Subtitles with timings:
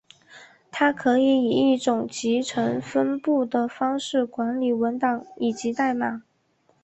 [0.71, 6.23] 它可以以一种集成分布的方式管理文档以及代码。